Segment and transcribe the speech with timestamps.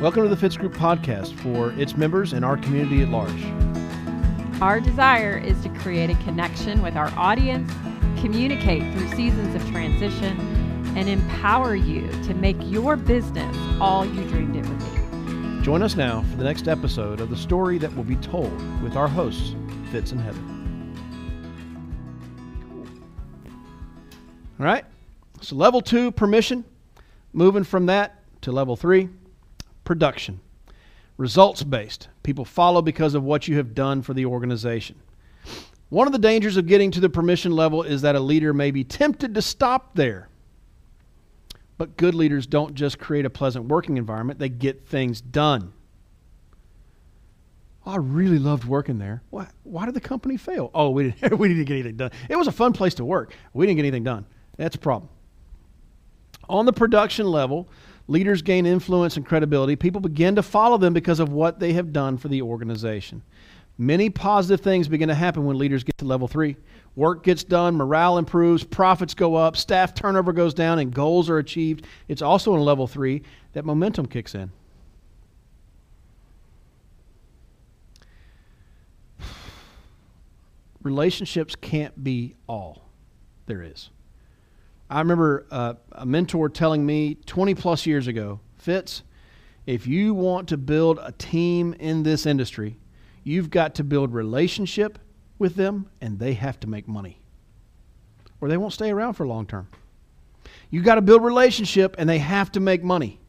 [0.00, 3.44] Welcome to the Fitz Group podcast for its members and our community at large.
[4.62, 7.70] Our desire is to create a connection with our audience,
[8.18, 10.40] communicate through seasons of transition,
[10.96, 15.62] and empower you to make your business all you dreamed it would be.
[15.62, 18.96] Join us now for the next episode of the story that will be told with
[18.96, 19.54] our hosts,
[19.92, 20.40] Fitz and Heather.
[24.58, 24.86] All right.
[25.42, 26.64] So, level two, permission.
[27.34, 29.10] Moving from that to level three,
[29.90, 30.38] production.
[31.16, 32.06] Results based.
[32.22, 34.94] People follow because of what you have done for the organization.
[35.88, 38.70] One of the dangers of getting to the permission level is that a leader may
[38.70, 40.28] be tempted to stop there.
[41.76, 45.72] But good leaders don't just create a pleasant working environment, they get things done.
[47.84, 49.24] I really loved working there.
[49.30, 50.70] Why, why did the company fail?
[50.72, 52.12] Oh, we didn't, we didn't get anything done.
[52.28, 53.34] It was a fun place to work.
[53.54, 54.24] We didn't get anything done.
[54.56, 55.10] That's a problem.
[56.48, 57.68] On the production level,
[58.10, 59.76] leaders gain influence and credibility.
[59.76, 63.22] People begin to follow them because of what they have done for the organization.
[63.78, 66.56] Many positive things begin to happen when leaders get to level three.
[66.96, 71.38] Work gets done, morale improves, profits go up, staff turnover goes down, and goals are
[71.38, 71.86] achieved.
[72.08, 74.50] It's also in level three that momentum kicks in.
[80.82, 82.82] Relationships can't be all
[83.46, 83.90] there is.
[84.90, 89.02] I remember uh, a mentor telling me 20 plus years ago Fitz,
[89.64, 92.78] if you want to build a team in this industry,
[93.22, 94.98] you've got to build relationship
[95.38, 97.20] with them and they have to make money
[98.40, 99.68] or they won't stay around for long term.
[100.70, 103.20] You got to build relationship and they have to make money.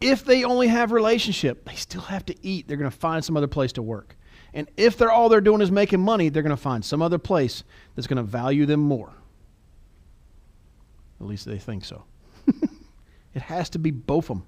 [0.00, 2.68] If they only have relationship, they still have to eat.
[2.68, 4.16] They're going to find some other place to work.
[4.54, 7.18] And if they're all they're doing is making money, they're going to find some other
[7.18, 9.12] place that's going to value them more.
[11.20, 12.04] At least they think so.
[13.34, 14.46] it has to be both of them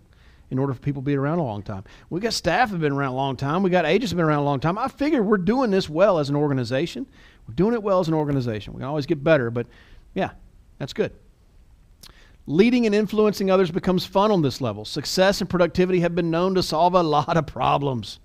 [0.51, 1.85] in order for people to be around a long time.
[2.11, 3.63] We got staff have been around a long time.
[3.63, 4.79] We got agents have been around a long time.
[4.79, 7.07] I figure we're doing this well as an organization.
[7.47, 8.73] We're doing it well as an organization.
[8.73, 9.67] We can always get better, but
[10.15, 10.31] yeah,
[10.79, 11.13] that's good.
[12.47, 14.85] Leading and influencing others becomes fun on this level.
[14.85, 18.19] Success and productivity have been known to solve a lot of problems.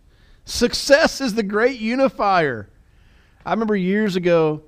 [0.45, 2.69] Success is the great unifier.
[3.45, 4.63] I remember years ago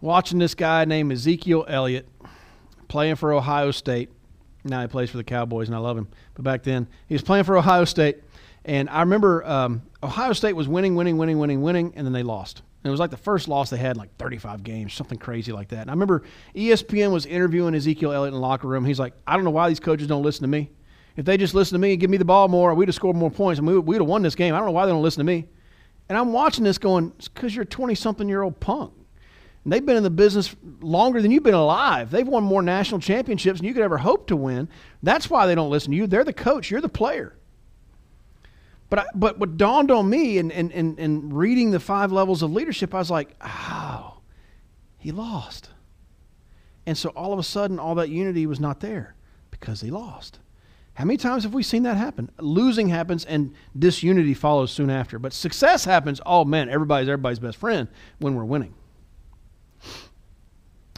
[0.00, 2.08] watching this guy named Ezekiel Elliott
[2.88, 4.10] playing for Ohio State.
[4.64, 6.08] Now he plays for the Cowboys, and I love him.
[6.34, 8.18] But back then, he was playing for Ohio State.
[8.64, 12.24] And I remember um, Ohio State was winning, winning, winning, winning, winning, and then they
[12.24, 12.62] lost.
[12.82, 15.68] And it was like the first loss they had like 35 games, something crazy like
[15.68, 15.82] that.
[15.82, 16.22] And I remember
[16.54, 18.84] ESPN was interviewing Ezekiel Elliott in the locker room.
[18.84, 20.70] He's like, I don't know why these coaches don't listen to me.
[21.16, 23.16] If they just listen to me and give me the ball more, we'd have scored
[23.16, 24.54] more points and we would have won this game.
[24.54, 25.46] I don't know why they don't listen to me.
[26.08, 28.92] And I'm watching this going, it's because you're a 20 something year old punk.
[29.66, 32.12] And they've been in the business longer than you've been alive.
[32.12, 34.68] They've won more national championships than you could ever hope to win.
[35.02, 36.06] That's why they don't listen to you.
[36.06, 37.36] They're the coach, you're the player.
[38.88, 42.44] But, I, but what dawned on me in, in, in, in reading the five levels
[42.44, 44.18] of leadership, I was like, oh,
[44.98, 45.70] he lost.
[46.86, 49.16] And so all of a sudden, all that unity was not there
[49.50, 50.38] because he lost.
[50.94, 52.30] How many times have we seen that happen?
[52.38, 55.18] Losing happens and disunity follows soon after.
[55.18, 57.88] But success happens, oh man, everybody's everybody's best friend
[58.20, 58.72] when we're winning.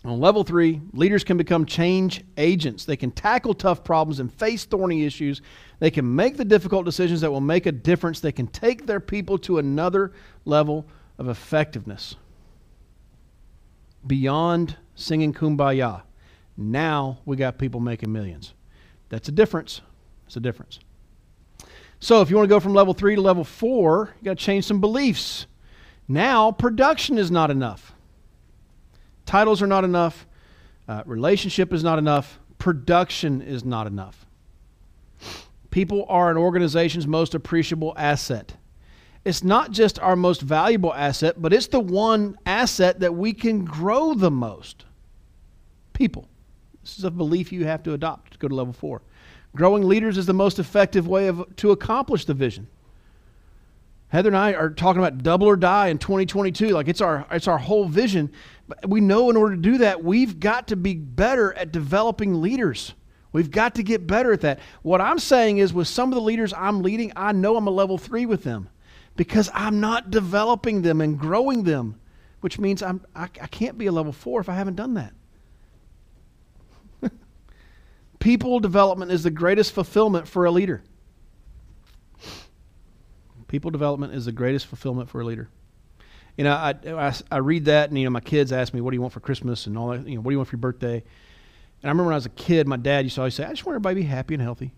[0.09, 2.87] On level three, leaders can become change agents.
[2.87, 5.43] They can tackle tough problems and face thorny issues.
[5.81, 8.19] They can make the difficult decisions that will make a difference.
[8.19, 10.15] They can take their people to another
[10.47, 10.87] level
[11.19, 12.17] of effectiveness.
[14.07, 16.01] Beyond singing kumbaya,
[16.57, 18.55] now we got people making millions.
[19.11, 19.83] That's a difference.
[20.27, 20.81] It's a difference.
[22.01, 24.43] So if you want to go from level three to level four, you got to
[24.43, 25.47] change some beliefs.
[26.09, 27.93] Now, production is not enough.
[29.29, 30.27] Titles are not enough.
[30.89, 32.41] Uh, relationship is not enough.
[32.57, 34.25] Production is not enough.
[35.71, 38.55] People are an organization's most appreciable asset.
[39.27, 43.67] It's not just our most valuable asset, but it's the one asset that we can
[43.67, 44.87] grow the most.
[45.93, 46.27] People.
[46.83, 49.03] This is a belief you have to adopt to go to level four.
[49.55, 52.67] Growing leaders is the most effective way of, to accomplish the vision.
[54.09, 56.69] Heather and I are talking about double or die in 2022.
[56.69, 58.33] Like it's our it's our whole vision.
[58.67, 62.41] But we know in order to do that, we've got to be better at developing
[62.41, 62.95] leaders.
[63.33, 64.61] We've got to get better at that.
[64.83, 67.71] What I'm saying is, with some of the leaders I'm leading, I know I'm a
[67.71, 68.71] level three with them
[69.17, 72.01] because I'm not developing them and growing them,
[72.41, 75.13] which means I'm, I, I can't be a level four if I haven't done that.
[78.19, 80.83] People development is the greatest fulfillment for a leader.
[83.49, 85.49] People development is the greatest fulfillment for a leader.
[86.37, 88.93] You know, I, I, I, read that, and you know, my kids ask me, "What
[88.93, 90.07] do you want for Christmas?" and all that.
[90.07, 91.03] You know, what do you want for your birthday?
[91.83, 93.51] And I remember when I was a kid, my dad used to always say, "I
[93.51, 94.73] just want everybody to be happy and healthy."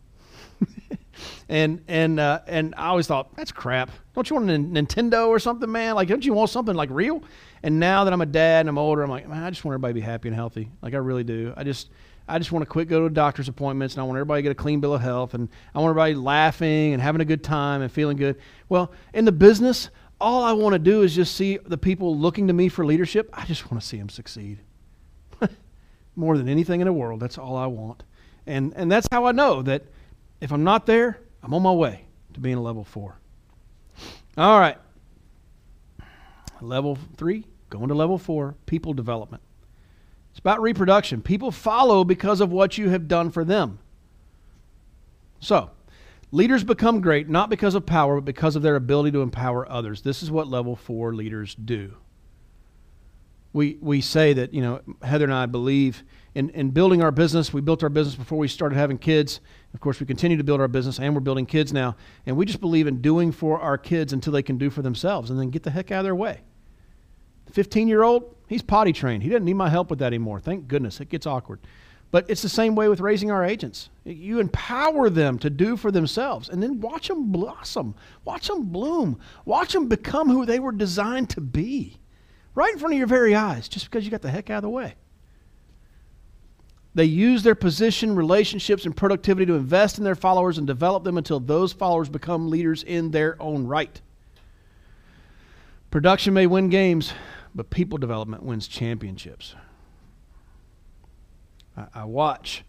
[1.48, 3.90] and and uh, and I always thought that's crap.
[4.14, 5.94] Don't you want a Nintendo or something, man?
[5.94, 7.22] Like, don't you want something like real?
[7.62, 9.74] And now that I'm a dad and I'm older, I'm like, man, I just want
[9.74, 10.70] everybody to be happy and healthy.
[10.82, 11.52] Like I really do.
[11.56, 11.90] I just
[12.30, 14.52] I just want to quit go to doctor's appointments and I want everybody to get
[14.52, 17.82] a clean bill of health and I want everybody laughing and having a good time
[17.82, 18.38] and feeling good.
[18.68, 19.90] Well, in the business,
[20.20, 23.30] all I want to do is just see the people looking to me for leadership.
[23.32, 24.60] I just want to see them succeed.
[26.16, 28.04] More than anything in the world, that's all I want.
[28.46, 29.84] And and that's how I know that
[30.40, 32.04] if I'm not there, I'm on my way
[32.34, 33.18] to being a level 4.
[34.38, 34.78] All right.
[36.60, 39.42] Level 3, going to level 4, people development.
[40.30, 41.22] It's about reproduction.
[41.22, 43.78] People follow because of what you have done for them.
[45.40, 45.70] So,
[46.30, 50.02] leaders become great not because of power, but because of their ability to empower others.
[50.02, 51.96] This is what level four leaders do.
[53.52, 56.04] We, we say that, you know, Heather and I believe
[56.36, 57.52] in, in building our business.
[57.52, 59.40] We built our business before we started having kids.
[59.74, 61.96] Of course, we continue to build our business, and we're building kids now.
[62.26, 65.30] And we just believe in doing for our kids until they can do for themselves
[65.30, 66.42] and then get the heck out of their way.
[67.50, 69.22] 15 year old, he's potty trained.
[69.22, 70.40] He doesn't need my help with that anymore.
[70.40, 71.00] Thank goodness.
[71.00, 71.60] It gets awkward.
[72.10, 73.88] But it's the same way with raising our agents.
[74.04, 77.94] You empower them to do for themselves and then watch them blossom,
[78.24, 82.00] watch them bloom, watch them become who they were designed to be
[82.54, 84.62] right in front of your very eyes just because you got the heck out of
[84.62, 84.94] the way.
[86.92, 91.16] They use their position, relationships, and productivity to invest in their followers and develop them
[91.16, 94.00] until those followers become leaders in their own right.
[95.92, 97.12] Production may win games,
[97.54, 99.54] but people development wins championships.
[101.76, 102.64] I, I watch,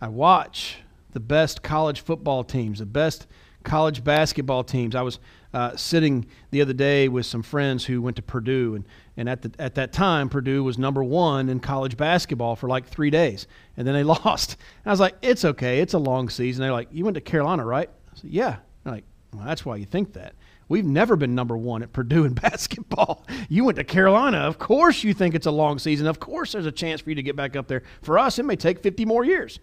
[0.00, 0.78] I watch
[1.12, 3.26] the best college football teams, the best
[3.62, 4.94] college basketball teams.
[4.94, 5.18] I was
[5.54, 8.84] uh, sitting the other day with some friends who went to Purdue, and,
[9.16, 12.86] and at, the, at that time, Purdue was number one in college basketball for like
[12.86, 14.56] three days, and then they lost.
[14.84, 16.62] And I was like, it's okay, it's a long season.
[16.62, 17.88] They're like, you went to Carolina, right?
[17.88, 18.56] I said, yeah.
[18.84, 20.34] They're like, well, that's why you think that.
[20.68, 23.26] We've never been number one at Purdue in basketball.
[23.48, 24.38] You went to Carolina.
[24.38, 26.06] Of course, you think it's a long season.
[26.06, 27.82] Of course, there's a chance for you to get back up there.
[28.02, 29.58] For us, it may take 50 more years.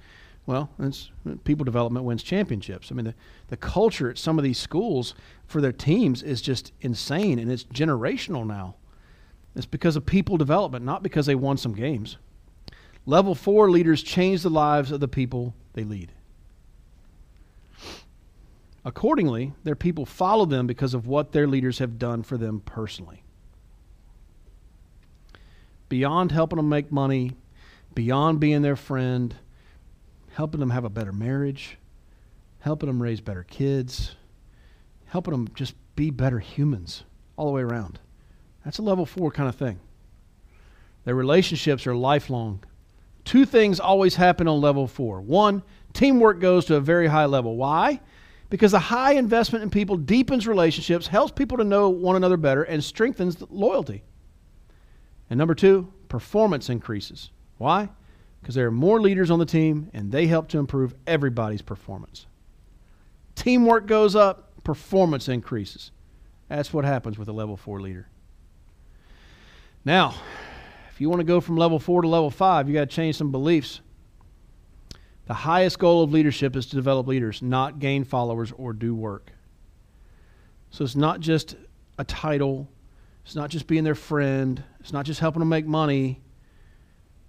[0.46, 0.70] Well,
[1.44, 2.92] people development wins championships.
[2.92, 3.16] I mean, the,
[3.50, 5.14] the culture at some of these schools
[5.46, 8.76] for their teams is just insane, and it's generational now.
[9.56, 12.18] It's because of people development, not because they won some games.
[13.06, 16.12] Level four leaders change the lives of the people they lead.
[18.86, 23.24] Accordingly, their people follow them because of what their leaders have done for them personally.
[25.90, 27.34] Beyond helping them make money,
[27.94, 29.36] beyond being their friend,
[30.34, 31.78] helping them have a better marriage,
[32.60, 34.16] helping them raise better kids,
[35.08, 37.04] helping them just be better humans
[37.36, 38.00] all the way around.
[38.64, 39.80] That's a level four kind of thing.
[41.04, 42.64] Their relationships are lifelong.
[43.26, 45.22] Two things always happen on level four.
[45.22, 47.56] One, teamwork goes to a very high level.
[47.56, 48.00] Why?
[48.50, 52.64] Because a high investment in people deepens relationships, helps people to know one another better,
[52.64, 54.04] and strengthens loyalty.
[55.30, 57.30] And number two, performance increases.
[57.58, 57.90] Why?
[58.42, 62.26] Because there are more leaders on the team and they help to improve everybody's performance.
[63.36, 65.92] Teamwork goes up, performance increases.
[66.48, 68.08] That's what happens with a level four leader.
[69.86, 70.16] Now,
[70.90, 73.16] if you want to go from level four to level five, you got to change
[73.16, 73.82] some beliefs.
[75.30, 79.32] The highest goal of leadership is to develop leaders, not gain followers or do work.
[80.72, 81.56] So it's not just
[82.00, 82.68] a title,
[83.24, 86.20] it's not just being their friend, it's not just helping them make money.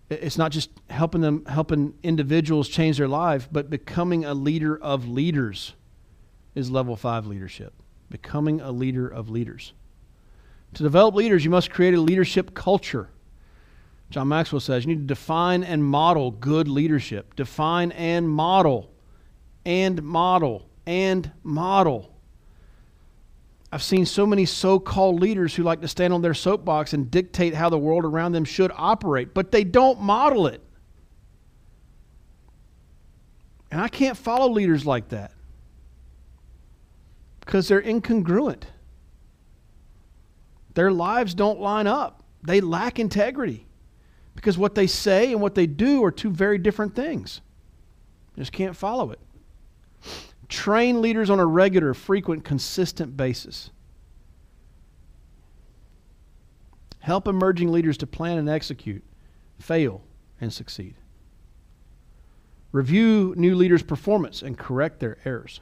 [0.08, 5.06] It's not just helping them helping individuals change their life, but becoming a leader of
[5.06, 5.74] leaders
[6.54, 7.74] is level 5 leadership.
[8.08, 9.74] Becoming a leader of leaders.
[10.72, 13.10] To develop leaders, you must create a leadership culture.
[14.10, 17.36] John Maxwell says you need to define and model good leadership.
[17.36, 18.90] Define and model.
[19.64, 20.68] And model.
[20.84, 22.12] And model.
[23.72, 27.08] I've seen so many so called leaders who like to stand on their soapbox and
[27.08, 30.60] dictate how the world around them should operate, but they don't model it.
[33.70, 35.30] And I can't follow leaders like that
[37.38, 38.64] because they're incongruent.
[40.74, 43.68] Their lives don't line up, they lack integrity
[44.34, 47.40] because what they say and what they do are two very different things.
[48.36, 49.20] Just can't follow it.
[50.48, 53.70] Train leaders on a regular, frequent, consistent basis.
[57.00, 59.02] Help emerging leaders to plan and execute,
[59.58, 60.02] fail,
[60.40, 60.94] and succeed.
[62.72, 65.60] Review new leaders' performance and correct their errors.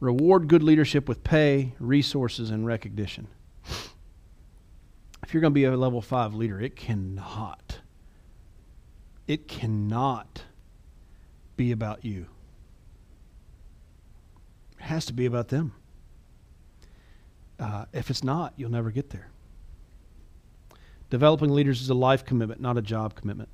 [0.00, 3.26] Reward good leadership with pay, resources, and recognition
[5.28, 7.80] if you're going to be a level five leader, it cannot,
[9.26, 10.42] it cannot
[11.54, 12.24] be about you.
[14.78, 15.74] It has to be about them.
[17.60, 19.28] Uh, if it's not, you'll never get there.
[21.10, 23.50] Developing leaders is a life commitment, not a job commitment.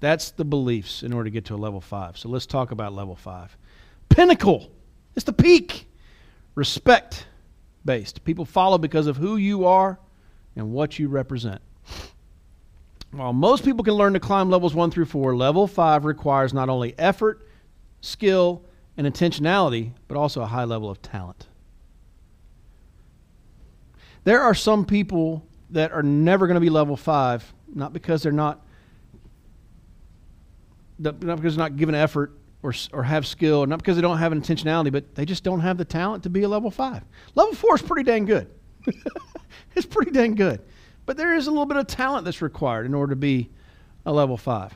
[0.00, 2.16] That's the beliefs in order to get to a level five.
[2.16, 3.54] So let's talk about level five.
[4.08, 4.70] Pinnacle.
[5.14, 5.84] It's the peak.
[6.54, 7.26] Respect
[7.84, 8.24] based.
[8.24, 9.98] People follow because of who you are
[10.56, 11.60] and what you represent.
[13.10, 16.68] While most people can learn to climb levels one through four, level five requires not
[16.68, 17.46] only effort,
[18.00, 18.62] skill,
[18.96, 21.46] and intentionality, but also a high level of talent.
[24.24, 28.32] There are some people that are never going to be level five, not because they're
[28.32, 28.64] not,
[30.98, 32.32] not because they're not given effort
[32.62, 35.60] or, or have skill, not because they don't have an intentionality, but they just don't
[35.60, 37.02] have the talent to be a level five.
[37.34, 38.48] Level four is pretty dang good.
[39.74, 40.60] it's pretty dang good.
[41.04, 43.50] But there is a little bit of talent that's required in order to be
[44.06, 44.74] a level five.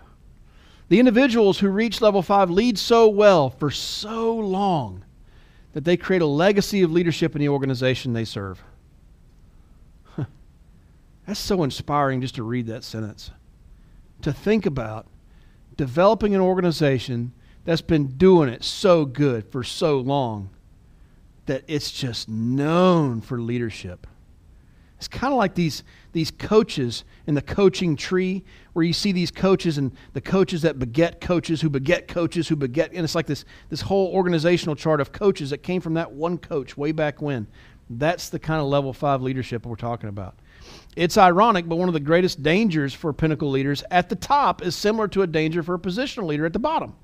[0.88, 5.04] The individuals who reach level five lead so well for so long
[5.72, 8.62] that they create a legacy of leadership in the organization they serve.
[11.26, 13.30] That's so inspiring just to read that sentence.
[14.22, 15.06] To think about
[15.76, 17.32] developing an organization
[17.66, 20.48] that's been doing it so good for so long
[21.46, 24.06] that it's just known for leadership.
[24.98, 25.82] It's kind of like these,
[26.12, 30.78] these coaches in the coaching tree where you see these coaches and the coaches that
[30.78, 35.00] beget coaches who beget coaches who beget, and it's like this, this whole organizational chart
[35.00, 37.46] of coaches that came from that one coach way back when.
[37.90, 40.36] That's the kind of level five leadership we're talking about.
[40.96, 44.74] It's ironic, but one of the greatest dangers for pinnacle leaders at the top is
[44.74, 46.94] similar to a danger for a positional leader at the bottom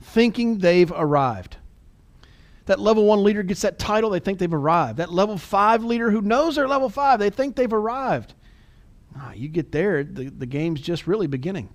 [0.00, 1.56] thinking they've arrived.
[2.66, 4.98] That level one leader gets that title, they think they've arrived.
[4.98, 8.34] That level five leader who knows they're level five, they think they've arrived.
[9.16, 11.70] Ah, you get there, the, the game's just really beginning.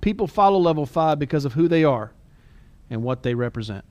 [0.00, 2.12] People follow level five because of who they are
[2.90, 3.84] and what they represent.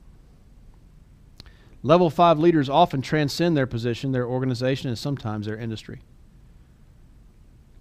[1.82, 6.02] Level five leaders often transcend their position, their organization, and sometimes their industry.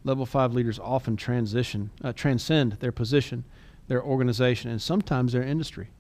[0.05, 3.45] Level five leaders often transition, uh, transcend their position,
[3.89, 5.91] their organization, and sometimes their industry.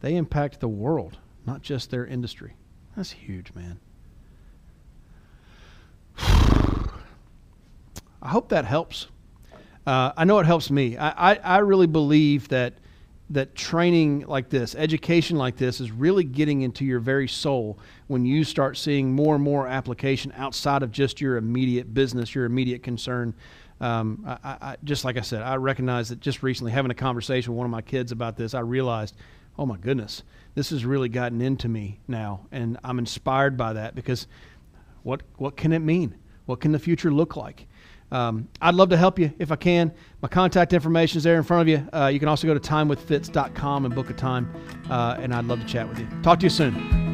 [0.00, 2.54] They impact the world, not just their industry.
[2.96, 3.78] That's huge, man.
[8.20, 9.08] I hope that helps.
[9.86, 10.96] Uh, I know it helps me.
[10.96, 12.74] I, I, I really believe that
[13.30, 18.24] that training like this, education like this, is really getting into your very soul when
[18.24, 22.82] you start seeing more and more application outside of just your immediate business, your immediate
[22.82, 23.34] concern.
[23.80, 27.52] Um, I, I, just like I said, I recognize that just recently having a conversation
[27.52, 29.16] with one of my kids about this, I realized,
[29.58, 30.22] oh my goodness,
[30.54, 34.26] this has really gotten into me now, and I'm inspired by that because
[35.02, 36.16] what what can it mean?
[36.46, 37.66] What can the future look like?
[38.10, 39.92] Um, I'd love to help you if I can.
[40.22, 41.86] My contact information is there in front of you.
[41.92, 44.52] Uh, you can also go to timewithfitz.com and book a time,
[44.90, 46.08] uh, and I'd love to chat with you.
[46.22, 47.07] Talk to you soon.